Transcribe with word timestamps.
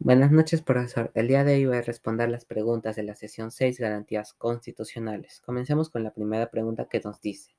Buenas 0.00 0.32
noches, 0.32 0.60
profesor. 0.60 1.12
El 1.14 1.28
día 1.28 1.44
de 1.44 1.54
hoy 1.54 1.66
voy 1.66 1.76
a 1.76 1.82
responder 1.82 2.28
las 2.28 2.44
preguntas 2.44 2.96
de 2.96 3.04
la 3.04 3.14
sesión 3.14 3.52
6, 3.52 3.78
garantías 3.78 4.32
constitucionales. 4.34 5.40
Comencemos 5.40 5.88
con 5.88 6.02
la 6.02 6.12
primera 6.12 6.50
pregunta 6.50 6.88
que 6.90 6.98
nos 7.00 7.20
dice. 7.20 7.54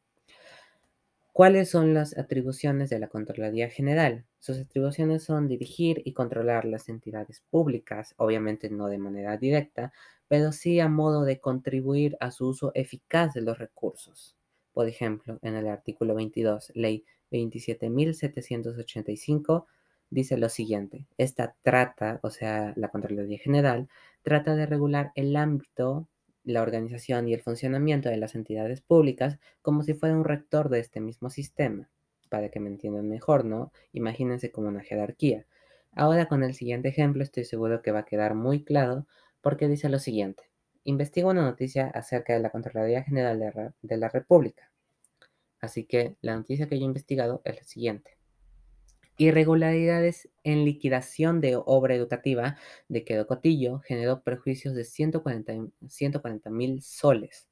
¿Cuáles 1.32 1.70
son 1.70 1.94
las 1.94 2.18
atribuciones 2.18 2.90
de 2.90 3.00
la 3.00 3.08
Contraloría 3.08 3.70
General? 3.70 4.26
Sus 4.40 4.60
atribuciones 4.60 5.24
son 5.24 5.48
dirigir 5.48 6.02
y 6.06 6.12
controlar 6.14 6.66
las 6.66 6.90
entidades 6.90 7.42
públicas, 7.50 8.16
obviamente 8.18 8.70
no 8.70 8.88
de 8.88 8.98
manera 8.98 9.38
directa, 9.38 9.94
pero 10.28 10.52
sí 10.52 10.82
a 10.82 10.90
modo 10.90 11.24
de 11.24 11.40
contribuir 11.40 12.18
a 12.20 12.32
su 12.32 12.50
uso 12.50 12.72
eficaz 12.76 13.34
de 13.34 13.42
los 13.42 13.58
recursos. 13.58 14.36
Por 14.74 14.90
ejemplo, 14.90 15.40
en 15.42 15.56
el 15.56 15.68
artículo 15.68 16.16
22, 16.16 16.74
ley 16.76 17.06
27.785, 17.32 19.66
dice 20.10 20.38
lo 20.38 20.50
siguiente. 20.50 21.08
Esta 21.18 21.56
trata, 21.62 22.20
o 22.24 22.30
sea, 22.30 22.74
la 22.76 22.90
Contraloría 22.90 23.38
General, 23.40 23.88
trata 24.24 24.56
de 24.56 24.66
regular 24.66 25.12
el 25.16 25.36
ámbito, 25.36 26.08
la 26.44 26.62
organización 26.62 27.28
y 27.28 27.34
el 27.34 27.42
funcionamiento 27.42 28.10
de 28.10 28.18
las 28.18 28.36
entidades 28.36 28.82
públicas 28.82 29.40
como 29.62 29.84
si 29.84 29.94
fuera 29.94 30.16
un 30.16 30.24
rector 30.24 30.70
de 30.70 30.80
este 30.80 31.02
mismo 31.02 31.30
sistema. 31.30 31.90
Para 32.30 32.50
que 32.50 32.60
me 32.60 32.70
entiendan 32.70 33.08
mejor, 33.10 33.46
¿no? 33.46 33.72
Imagínense 33.94 34.52
como 34.52 34.68
una 34.68 34.82
jerarquía. 34.82 35.46
Ahora 35.94 36.28
con 36.28 36.44
el 36.44 36.54
siguiente 36.54 36.90
ejemplo 36.90 37.24
estoy 37.24 37.46
seguro 37.46 37.82
que 37.82 37.92
va 37.92 38.00
a 38.00 38.06
quedar 38.06 38.36
muy 38.36 38.64
claro 38.64 39.08
porque 39.42 39.68
dice 39.68 39.90
lo 39.90 40.00
siguiente. 40.00 40.44
Investigo 40.84 41.30
una 41.30 41.44
noticia 41.44 41.88
acerca 41.88 42.34
de 42.34 42.40
la 42.40 42.50
Contraloría 42.50 43.04
General 43.04 43.40
de, 43.40 43.72
de 43.82 43.98
la 43.98 44.10
República. 44.10 44.72
Así 45.62 45.86
que 45.86 46.16
la 46.22 46.36
noticia 46.36 46.68
que 46.68 46.78
yo 46.78 46.84
he 46.84 46.88
investigado 46.88 47.42
es 47.46 47.56
la 47.56 47.64
siguiente. 47.64 48.18
Irregularidades 49.18 50.28
en 50.44 50.66
liquidación 50.66 51.40
de 51.40 51.56
obra 51.56 51.96
educativa 51.96 52.58
de 52.90 53.06
Quedo 53.06 53.28
Cotillo 53.28 53.80
generó 53.80 54.22
perjuicios 54.22 54.76
de 54.76 54.84
140 54.84 56.50
mil 56.50 56.82
soles, 56.82 57.48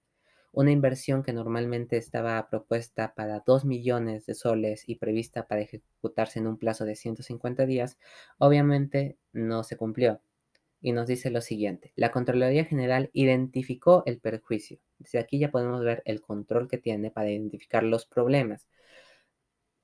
una 0.51 0.71
inversión 0.71 1.23
que 1.23 1.31
normalmente 1.31 1.95
estaba 1.95 2.49
propuesta 2.49 3.13
para 3.15 3.43
2 3.45 3.63
millones 3.63 4.25
de 4.25 4.35
soles 4.35 4.83
y 4.87 4.95
prevista 4.95 5.47
para 5.47 5.61
ejecutarse 5.61 6.39
en 6.39 6.47
un 6.47 6.57
plazo 6.57 6.83
de 6.83 6.97
150 6.97 7.65
días, 7.65 7.97
obviamente 8.39 9.17
no 9.31 9.63
se 9.63 9.77
cumplió. 9.77 10.21
Y 10.81 10.91
nos 10.91 11.07
dice 11.07 11.31
lo 11.31 11.39
siguiente, 11.39 11.93
la 11.95 12.11
Contraloría 12.11 12.65
General 12.65 13.09
identificó 13.13 14.03
el 14.05 14.19
perjuicio. 14.19 14.79
Desde 14.99 15.19
aquí 15.19 15.39
ya 15.39 15.49
podemos 15.49 15.81
ver 15.81 16.03
el 16.03 16.19
control 16.19 16.67
que 16.67 16.77
tiene 16.77 17.09
para 17.09 17.31
identificar 17.31 17.83
los 17.83 18.05
problemas 18.05 18.67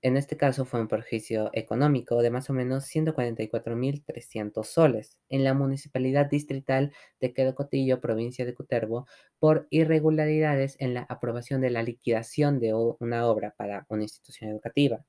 en 0.02 0.16
este 0.16 0.38
caso 0.38 0.66
fue 0.66 0.80
un 0.80 0.88
perjuicio 0.88 1.50
económico 1.54 2.22
de 2.22 2.30
más 2.30 2.50
o 2.50 2.54
menos 2.54 2.86
144.300 2.86 4.64
soles 4.64 5.18
en 5.30 5.44
la 5.44 5.54
municipalidad 5.54 6.30
distrital 6.30 6.94
de 7.20 7.34
Quedo 7.34 7.56
Cotillo, 7.56 8.00
provincia 8.00 8.46
de 8.46 8.54
Cutervo, 8.54 9.08
por 9.40 9.68
irregularidades 9.70 10.78
en 10.80 10.94
la 10.94 11.02
aprobación 11.02 11.62
de 11.62 11.72
la 11.72 11.84
liquidación 11.84 12.60
de 12.60 12.74
una 12.74 13.28
obra 13.28 13.54
para 13.58 13.86
una 13.90 14.04
institución 14.04 14.52
educativa. 14.52 15.04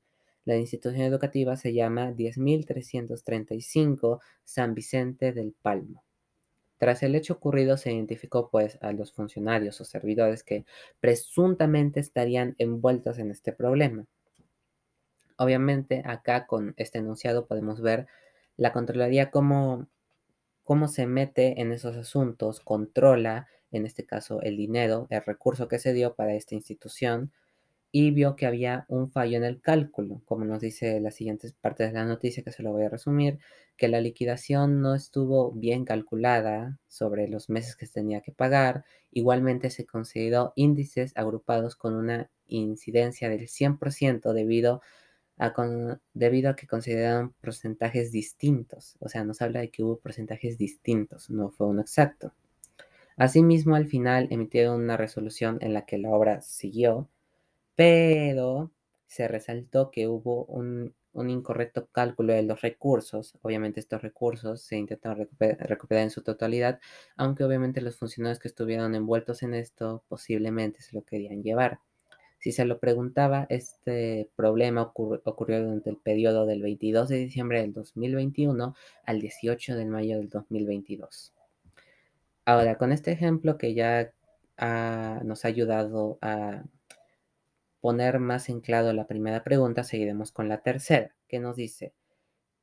La 0.45 0.57
institución 0.57 1.03
educativa 1.03 1.57
se 1.57 1.73
llama 1.73 2.13
10.335 2.13 4.21
San 4.45 4.75
Vicente 4.75 5.33
del 5.33 5.55
Palmo. 5.63 6.03
Tras 6.79 7.03
el 7.03 7.15
hecho 7.15 7.35
ocurrido 7.35 7.77
se 7.77 7.93
identificó 7.93 8.51
pues 8.51 8.79
a 8.81 8.93
los 8.93 9.13
funcionarios 9.13 9.81
o 9.81 9.85
servidores 9.85 10.43
que 10.43 10.65
presuntamente 10.99 12.01
estarían 12.01 12.55
envueltos 12.59 13.19
en 13.19 13.31
este 13.31 13.53
problema. 13.53 14.07
Obviamente 15.41 16.03
acá 16.05 16.47
con 16.47 16.75
este 16.77 16.99
enunciado 16.99 17.47
podemos 17.47 17.81
ver 17.81 18.07
la 18.59 18.75
Contraloría 18.75 19.31
cómo, 19.31 19.89
cómo 20.65 20.87
se 20.87 21.07
mete 21.07 21.63
en 21.63 21.73
esos 21.73 21.97
asuntos, 21.97 22.61
controla, 22.61 23.49
en 23.71 23.87
este 23.87 24.05
caso, 24.05 24.43
el 24.43 24.59
dinero, 24.59 25.07
el 25.09 25.23
recurso 25.25 25.67
que 25.67 25.79
se 25.79 25.95
dio 25.95 26.15
para 26.15 26.35
esta 26.35 26.55
institución 26.55 27.33
y 27.91 28.11
vio 28.11 28.37
que 28.37 28.45
había 28.45 28.85
un 28.89 29.11
fallo 29.11 29.39
en 29.39 29.45
el 29.45 29.63
cálculo, 29.63 30.21
como 30.27 30.45
nos 30.45 30.61
dice 30.61 31.01
las 31.01 31.15
siguientes 31.15 31.55
partes 31.55 31.89
de 31.89 31.95
la 31.99 32.05
noticia, 32.05 32.43
que 32.43 32.53
se 32.53 32.63
lo 32.63 32.73
voy 32.73 32.83
a 32.83 32.91
resumir, 32.91 33.39
que 33.79 33.89
la 33.89 34.03
liquidación 34.03 34.83
no 34.83 34.95
estuvo 34.95 35.53
bien 35.53 35.87
calculada 35.87 36.79
sobre 36.87 37.29
los 37.29 37.49
meses 37.49 37.77
que 37.77 37.87
se 37.87 37.95
tenía 37.95 38.21
que 38.21 38.33
pagar, 38.33 38.85
igualmente 39.11 39.71
se 39.71 39.87
consideró 39.87 40.53
índices 40.55 41.17
agrupados 41.17 41.77
con 41.77 41.95
una 41.95 42.31
incidencia 42.47 43.31
del 43.31 43.49
100% 43.49 44.35
debido 44.35 44.75
a 44.75 44.81
debido 46.15 46.51
a 46.51 46.57
que 46.57 46.67
consideraron 46.67 47.35
porcentajes 47.41 48.13
distintos. 48.13 48.97
O 49.01 49.09
sea, 49.09 49.25
nos 49.25 49.41
habla 49.43 49.61
de 49.61 49.71
que 49.71 49.83
hubo 49.83 49.99
porcentajes 49.99 50.59
distintos, 50.59 51.31
no 51.31 51.51
fue 51.51 51.67
uno 51.69 51.81
exacto. 51.81 52.33
Asimismo, 53.17 53.77
al 53.77 53.87
final 53.87 54.29
emitieron 54.31 54.81
una 54.83 54.97
resolución 54.97 55.59
en 55.61 55.75
la 55.75 55.85
que 55.87 55.99
la 55.99 56.11
obra 56.11 56.41
siguió, 56.43 57.09
pero 57.75 58.71
se 59.07 59.29
resaltó 59.29 59.91
que 59.91 60.09
hubo 60.09 60.45
un, 60.47 60.95
incorrecto 61.15 61.89
cálculo 61.93 62.33
de 62.33 62.45
los 62.45 62.61
recursos. 62.63 63.37
Obviamente 63.43 63.81
estos 63.81 64.03
recursos 64.03 64.63
se 64.63 64.77
intentaron 64.79 65.29
recuperar 65.39 66.05
en 66.05 66.11
su 66.11 66.23
totalidad, 66.23 66.81
aunque 67.17 67.45
obviamente 67.45 67.81
los 67.83 67.97
funcionarios 67.97 68.39
que 68.39 68.49
estuvieron 68.49 68.95
envueltos 68.95 69.43
en 69.43 69.55
esto 69.55 70.05
posiblemente 70.09 70.81
se 70.83 70.97
lo 70.97 71.03
querían 71.03 71.43
llevar. 71.43 71.81
Si 72.41 72.53
se 72.53 72.65
lo 72.65 72.79
preguntaba, 72.81 73.47
este 73.51 74.31
problema 74.35 74.83
ocurrió 74.95 75.63
durante 75.63 75.91
el 75.91 75.99
periodo 75.99 76.47
del 76.47 76.63
22 76.63 77.11
de 77.11 77.19
diciembre 77.19 77.61
del 77.61 77.75
2021 77.75 78.75
al 79.05 79.21
18 79.21 79.77
de 79.77 79.85
mayo 79.85 80.17
del 80.17 80.31
2022. 80.31 81.35
Ahora, 82.47 82.79
con 82.79 82.93
este 82.93 83.13
ejemplo 83.13 83.59
que 83.59 83.75
ya 83.75 84.13
nos 85.23 85.45
ha 85.45 85.49
ayudado 85.49 86.19
a 86.23 86.65
poner 87.83 88.19
más 88.19 88.49
en 88.49 88.61
claro 88.61 88.95
la 88.95 89.07
primera 89.07 89.45
pregunta, 89.45 89.85
seguiremos 89.85 90.33
con 90.33 90.49
la 90.49 90.63
tercera, 90.63 91.15
que 91.29 91.41
nos 91.41 91.57
dice, 91.57 91.93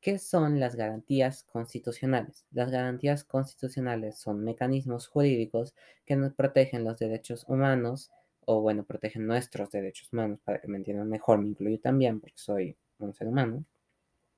¿qué 0.02 0.18
son 0.18 0.60
las 0.60 0.76
garantías 0.76 1.44
constitucionales? 1.44 2.46
Las 2.52 2.72
garantías 2.72 3.24
constitucionales 3.24 4.18
son 4.18 4.44
mecanismos 4.44 5.08
jurídicos 5.08 5.76
que 6.04 6.16
nos 6.16 6.34
protegen 6.34 6.84
los 6.84 6.98
derechos 6.98 7.46
humanos, 7.48 8.10
o 8.48 8.62
bueno, 8.62 8.86
protegen 8.86 9.28
nuestros 9.28 9.72
derechos 9.72 10.12
humanos, 10.14 10.40
para 10.44 10.60
que 10.62 10.70
me 10.70 10.78
entiendan 10.78 11.10
mejor, 11.10 11.40
me 11.40 11.50
incluyo 11.50 11.80
también 11.82 12.22
porque 12.22 12.38
soy 12.38 12.78
un 13.00 13.14
ser 13.14 13.28
humano, 13.28 13.66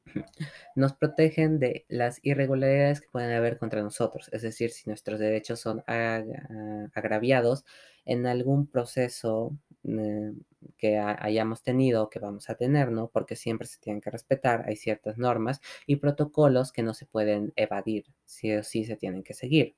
nos 0.75 0.94
protegen 0.94 1.59
de 1.59 1.86
las 1.90 2.19
irregularidades 2.24 3.02
que 3.02 3.09
pueden 3.09 3.31
haber 3.31 3.59
contra 3.59 3.84
nosotros, 3.84 4.30
es 4.34 4.42
decir, 4.42 4.72
si 4.72 4.90
nuestros 4.90 5.19
derechos 5.19 5.59
son 5.59 5.84
agraviados 5.88 7.66
en 8.06 8.25
algún 8.25 8.66
proceso 8.66 9.56
eh, 9.84 10.34
que 10.78 10.98
hayamos 10.98 11.62
tenido 11.62 12.03
o 12.03 12.09
que 12.09 12.19
vamos 12.19 12.50
a 12.50 12.56
tener, 12.56 12.92
¿no? 12.92 13.09
Porque 13.09 13.36
siempre 13.36 13.68
se 13.68 13.80
tienen 13.80 14.02
que 14.02 14.09
respetar, 14.09 14.66
hay 14.68 14.75
ciertas 14.75 15.19
normas 15.19 15.62
y 15.86 15.98
protocolos 15.98 16.72
que 16.72 16.81
no 16.81 16.96
se 16.96 17.06
pueden 17.06 17.53
evadir, 17.56 18.06
sí 18.25 18.52
o 18.56 18.64
sí 18.64 18.86
se 18.86 18.96
tienen 18.96 19.24
que 19.24 19.36
seguir. 19.36 19.75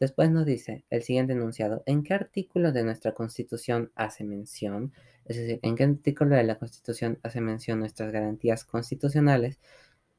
Después 0.00 0.30
nos 0.30 0.46
dice 0.46 0.84
el 0.88 1.02
siguiente 1.02 1.34
enunciado, 1.34 1.82
¿en 1.84 2.02
qué 2.02 2.14
artículo 2.14 2.72
de 2.72 2.84
nuestra 2.84 3.12
Constitución 3.12 3.92
hace 3.94 4.24
mención? 4.24 4.94
Es 5.26 5.36
decir, 5.36 5.60
¿en 5.62 5.76
qué 5.76 5.84
artículo 5.84 6.36
de 6.36 6.42
la 6.44 6.58
Constitución 6.58 7.18
hace 7.22 7.42
mención 7.42 7.80
nuestras 7.80 8.10
garantías 8.10 8.64
constitucionales? 8.64 9.60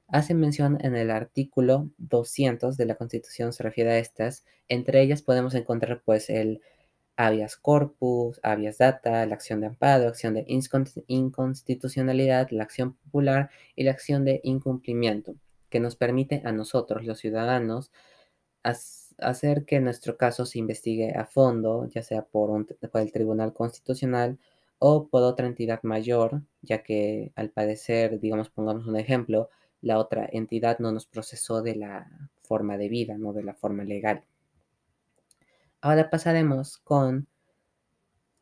Hace 0.08 0.36
mención 0.36 0.78
en 0.81 0.96
el 0.96 1.09
artículo 1.09 1.90
200 1.97 2.78
de 2.78 2.86
la 2.86 2.94
Constitución, 2.94 3.53
se 3.53 3.64
refiere 3.64 3.90
a 3.92 3.97
estas. 3.97 4.46
Entre 4.68 5.02
ellas 5.02 5.24
podemos 5.24 5.56
encontrar 5.56 6.03
pues 6.06 6.30
el 6.30 6.62
habeas 7.18 7.58
corpus, 7.58 8.40
habeas 8.44 8.78
data, 8.78 9.25
la 9.25 9.34
acción 9.34 9.62
de 9.62 9.68
amparo, 9.68 10.08
acción 10.08 10.36
de 10.36 10.46
inconstitucionalidad, 11.08 12.50
la 12.52 12.63
acción 12.63 12.94
popular 12.94 13.50
y 13.75 13.84
la 13.84 13.92
acción 13.92 14.25
de 14.25 14.42
incumplimiento, 14.44 15.34
que 15.69 15.80
nos 15.80 15.96
permite 15.96 16.44
a 16.46 16.52
nosotros, 16.52 17.04
los 17.04 17.18
ciudadanos, 17.18 17.92
hacer 18.63 19.00
que 19.66 19.80
nuestro 19.80 20.18
caso 20.18 20.46
se 20.46 20.60
investigue 20.60 21.13
a 21.16 21.25
fondo, 21.25 21.88
ya 21.90 22.04
sea 22.04 22.24
por, 22.24 22.66
el 22.94 23.12
Tribunal 23.12 23.54
Constitucional 23.54 24.38
o 24.80 25.08
por 25.08 25.24
otra 25.24 25.48
entidad 25.48 25.81
mayor, 25.84 26.42
ya 26.62 26.84
que 26.84 27.31
al 27.36 27.50
parecer, 27.50 28.19
digamos, 28.19 28.50
pongamos 28.50 28.88
un 28.88 28.98
ejemplo, 28.98 29.50
la 29.81 30.00
otra 30.00 30.28
entidad 30.31 30.80
no 30.80 30.92
nos 30.92 31.06
procesó 31.06 31.62
de 31.62 31.75
la 31.75 32.30
forma 32.42 32.78
de 32.78 32.90
vida, 32.90 33.18
no 33.18 33.34
de 33.34 33.44
la 33.44 33.54
forma 33.54 33.84
legal. 33.84 34.24
Ahora 35.81 36.10
pasaremos 36.10 36.78
con 36.78 37.28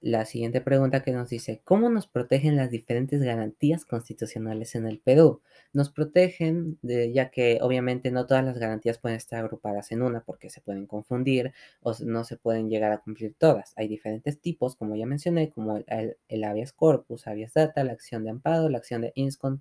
la 0.02 0.26
siguiente 0.26 0.62
pregunta 0.62 1.04
que 1.04 1.12
nos 1.12 1.30
dice, 1.30 1.62
¿cómo 1.66 1.90
nos 1.90 2.08
protegen 2.08 2.56
las 2.56 2.72
diferentes 2.72 3.22
garantías 3.22 3.86
constitucionales 3.86 4.76
en 4.76 4.86
el 4.88 5.00
Perú? 5.00 5.42
Nos 5.74 5.90
protegen, 5.92 6.80
ya 6.82 7.30
que 7.32 7.60
obviamente 7.62 8.10
no 8.12 8.26
todas 8.26 8.44
las 8.46 8.58
garantías 8.58 8.98
pueden 8.98 9.18
estar 9.18 9.44
agrupadas 9.44 9.92
en 9.92 10.02
una 10.02 10.22
porque 10.22 10.50
se 10.50 10.62
pueden 10.62 10.88
confundir 10.88 11.54
o 11.82 11.94
no 12.06 12.24
se 12.24 12.38
pueden 12.38 12.70
llegar 12.70 12.92
a 12.94 13.00
cumplir 13.00 13.36
todas. 13.38 13.74
Hay 13.76 13.88
diferentes 13.88 14.40
tipos, 14.40 14.76
como 14.76 14.96
ya 14.96 15.06
mencioné, 15.06 15.50
como 15.50 15.78
el, 15.78 16.18
el 16.28 16.44
habeas 16.44 16.72
corpus, 16.74 17.28
habeas 17.28 17.54
data, 17.54 17.84
la 17.84 17.92
acción 17.94 18.24
de 18.24 18.30
amparo, 18.32 18.70
la 18.70 18.78
acción 18.78 19.02
de 19.02 19.14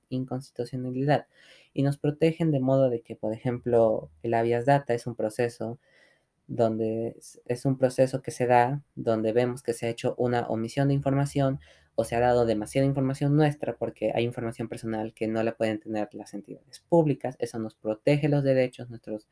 inconstitucionalidad. 0.09 1.27
y 1.75 1.83
nos 1.83 1.99
protegen 1.99 2.51
de 2.51 2.61
modo 2.61 2.91
de 2.91 3.03
que, 3.03 3.17
por 3.17 3.33
ejemplo, 3.33 4.11
el 4.23 4.35
habeas 4.35 4.67
data 4.67 4.95
es 4.95 5.07
un 5.07 5.15
proceso 5.15 5.79
donde 6.49 7.17
es 7.45 7.65
un 7.67 7.79
proceso 7.79 8.23
que 8.23 8.31
se 8.33 8.47
da, 8.47 8.83
donde 8.97 9.33
vemos 9.33 9.63
que 9.63 9.75
se 9.75 9.87
ha 9.87 9.91
hecho 9.91 10.15
una 10.19 10.47
omisión 10.49 10.89
de 10.89 10.95
información 10.95 11.61
o 11.95 12.05
se 12.05 12.17
ha 12.17 12.21
dado 12.21 12.47
demasiada 12.47 12.87
información 12.87 13.37
nuestra 13.37 13.77
porque 13.77 14.13
hay 14.15 14.25
información 14.25 14.69
personal 14.69 15.13
que 15.15 15.29
no 15.29 15.43
la 15.43 15.57
pueden 15.57 15.79
tener 15.79 16.09
las 16.13 16.33
entidades 16.33 16.81
públicas. 16.89 17.37
Eso 17.39 17.59
nos 17.59 17.75
protege 17.75 18.29
los 18.29 18.45
derechos, 18.45 18.89
nuestros, 18.89 19.29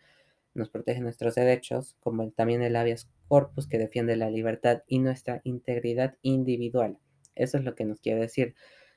nos 0.53 0.69
protege 0.69 1.01
nuestros 1.01 1.37
derechos, 1.37 1.97
como 2.01 2.31
también 2.33 2.63
el 2.63 2.77
habeas 2.77 3.09
corpus 3.29 3.67
que 3.67 3.79
defiende 3.79 4.17
la 4.17 4.31
libertad 4.31 4.83
y 4.87 4.99
nuestra 4.99 5.41
integridad 5.45 6.17
individual. 6.23 6.99
Eso 7.35 7.57
es 7.57 7.65
lo 7.65 7.75
que 7.75 7.85
nos 7.85 8.01
quiere 8.01 8.21
decir. 8.21 8.55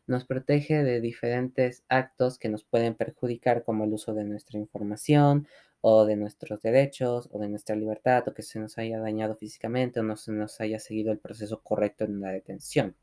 Nos 0.10 0.26
protege 0.26 0.82
de 0.82 1.02
diferentes 1.02 1.84
actos 1.88 2.40
que 2.40 2.50
nos 2.50 2.64
pueden 2.64 2.96
perjudicar, 2.96 3.64
como 3.64 3.84
el 3.84 3.94
uso 3.94 4.16
de 4.16 4.24
nuestra 4.24 4.58
información 4.58 5.48
o 5.82 6.04
de 6.06 6.16
nuestros 6.16 6.64
derechos 6.64 7.30
o 7.32 7.38
de 7.38 7.48
nuestra 7.48 7.76
libertad 7.76 8.28
o 8.28 8.34
que 8.34 8.42
se 8.42 8.60
nos 8.60 8.80
haya 8.80 8.98
dañado 9.00 9.36
físicamente 9.36 10.00
o 10.00 10.04
no 10.04 10.18
se 10.18 10.32
nos 10.32 10.60
haya 10.62 10.80
seguido 10.80 11.12
el 11.12 11.20
proceso 11.20 11.62
correcto 11.62 12.06
en 12.06 12.22
la 12.22 12.32
detención. 12.32 12.96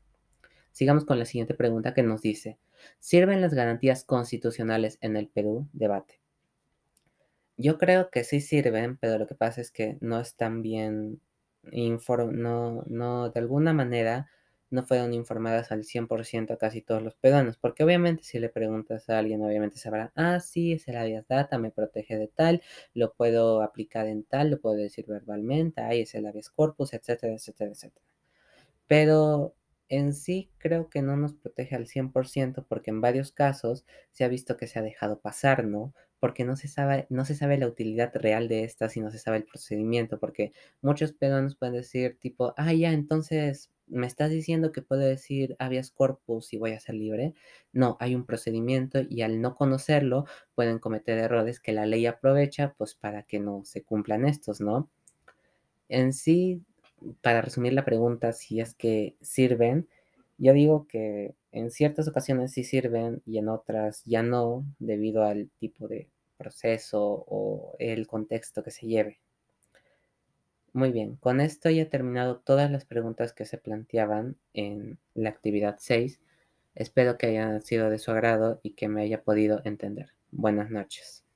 Sigamos 0.73 1.05
con 1.05 1.17
la 1.17 1.23
siguiente 1.23 1.53
pregunta 1.53 1.93
que 1.93 2.03
nos 2.03 2.21
dice, 2.21 2.57
¿sirven 2.99 3.39
las 3.39 3.53
garantías 3.53 4.03
constitucionales 4.03 4.97
en 4.99 5.15
el 5.15 5.29
Perú? 5.29 5.65
Debate. 5.71 6.19
Yo 7.55 7.77
creo 7.77 8.09
que 8.09 8.25
sí 8.25 8.41
sirven, 8.41 8.97
pero 8.97 9.17
lo 9.17 9.27
que 9.27 9.35
pasa 9.35 9.61
es 9.61 9.71
que 9.71 9.97
no 10.01 10.19
están 10.19 10.61
bien, 10.61 11.21
no, 11.63 12.83
no, 12.85 13.29
de 13.29 13.39
alguna 13.39 13.71
manera 13.71 14.29
no 14.69 14.83
fueron 14.83 15.13
informadas 15.13 15.71
al 15.71 15.83
100% 15.83 16.53
a 16.53 16.57
casi 16.57 16.81
todos 16.81 17.01
los 17.03 17.15
peruanos, 17.15 17.57
porque 17.57 17.83
obviamente 17.83 18.23
si 18.23 18.39
le 18.39 18.49
preguntas 18.49 19.09
a 19.09 19.19
alguien, 19.19 19.43
obviamente 19.43 19.77
sabrá, 19.77 20.11
ah, 20.15 20.39
sí, 20.39 20.73
es 20.73 20.87
el 20.87 20.97
habeas 20.97 21.27
data, 21.27 21.57
me 21.57 21.71
protege 21.71 22.17
de 22.17 22.27
tal, 22.27 22.61
lo 22.93 23.13
puedo 23.13 23.61
aplicar 23.61 24.07
en 24.07 24.23
tal, 24.23 24.51
lo 24.51 24.59
puedo 24.61 24.75
decir 24.77 25.05
verbalmente, 25.07 25.81
ahí 25.81 26.01
es 26.01 26.15
el 26.15 26.25
habeas 26.27 26.49
corpus, 26.49 26.93
etcétera, 26.93 27.33
etcétera, 27.33 27.71
etcétera. 27.71 28.05
Pero 28.87 29.55
en 29.89 30.13
sí 30.13 30.51
creo 30.57 30.89
que 30.89 31.01
no 31.01 31.15
nos 31.17 31.33
protege 31.33 31.75
al 31.75 31.87
100% 31.87 32.65
porque 32.67 32.91
en 32.91 33.01
varios 33.01 33.31
casos 33.31 33.85
se 34.11 34.23
ha 34.25 34.27
visto 34.27 34.57
que 34.57 34.67
se 34.67 34.79
ha 34.79 34.81
dejado 34.81 35.19
pasar, 35.21 35.65
¿no? 35.65 35.93
Porque 36.19 36.43
no 36.45 36.55
se 36.55 36.67
sabe, 36.67 37.07
no 37.09 37.25
se 37.25 37.35
sabe 37.35 37.57
la 37.57 37.67
utilidad 37.67 38.11
real 38.15 38.47
de 38.47 38.63
estas 38.63 38.97
y 38.97 39.01
no 39.01 39.11
se 39.11 39.19
sabe 39.19 39.37
el 39.37 39.45
procedimiento, 39.45 40.19
porque 40.19 40.51
muchos 40.81 41.13
peruanos 41.13 41.55
pueden 41.55 41.75
decir 41.75 42.17
tipo, 42.19 42.53
ah, 42.57 42.73
ya, 42.73 42.91
entonces 42.91 43.71
me 43.87 44.07
estás 44.07 44.31
diciendo 44.31 44.71
que 44.71 44.81
puedo 44.81 45.01
decir 45.01 45.55
habeas 45.59 45.91
corpus 45.91 46.53
y 46.53 46.57
voy 46.57 46.73
a 46.73 46.79
ser 46.79 46.95
libre. 46.95 47.33
No, 47.73 47.97
hay 47.99 48.15
un 48.15 48.25
procedimiento 48.25 48.99
y 49.09 49.21
al 49.21 49.41
no 49.41 49.55
conocerlo 49.55 50.25
pueden 50.55 50.79
cometer 50.79 51.17
errores 51.17 51.59
que 51.59 51.73
la 51.73 51.85
ley 51.85 52.05
aprovecha 52.05 52.73
pues 52.77 52.95
para 52.95 53.23
que 53.23 53.39
no 53.39 53.63
se 53.65 53.83
cumplan 53.83 54.25
estos, 54.25 54.61
¿no? 54.61 54.89
En 55.89 56.13
sí, 56.13 56.63
para 57.21 57.41
resumir 57.41 57.73
la 57.73 57.85
pregunta, 57.85 58.33
si 58.33 58.59
es 58.59 58.73
que 58.73 59.15
sirven, 59.21 59.87
yo 60.37 60.53
digo 60.53 60.87
que 60.87 61.35
en 61.51 61.71
ciertas 61.71 62.07
ocasiones 62.07 62.51
sí 62.53 62.63
sirven 62.63 63.21
y 63.25 63.37
en 63.39 63.49
otras 63.49 64.03
ya 64.05 64.23
no, 64.23 64.65
debido 64.79 65.23
al 65.23 65.49
tipo 65.59 65.87
de 65.87 66.09
proceso 66.37 67.25
o 67.27 67.75
el 67.79 68.07
contexto 68.07 68.63
que 68.63 68.71
se 68.71 68.87
lleve. 68.87 69.19
Muy 70.77 70.91
bien, 70.91 71.15
con 71.15 71.41
esto 71.41 71.71
ya 71.71 71.81
he 71.81 71.85
terminado 71.87 72.37
todas 72.37 72.69
las 72.69 72.85
preguntas 72.85 73.33
que 73.33 73.47
se 73.47 73.57
planteaban 73.57 74.37
en 74.53 74.99
la 75.15 75.29
actividad 75.29 75.77
6. 75.79 76.21
Espero 76.75 77.17
que 77.17 77.25
hayan 77.25 77.63
sido 77.63 77.89
de 77.89 77.97
su 77.97 78.11
agrado 78.11 78.59
y 78.61 78.73
que 78.73 78.87
me 78.87 79.01
haya 79.01 79.23
podido 79.23 79.59
entender. 79.65 80.13
Buenas 80.29 80.69
noches. 80.69 81.26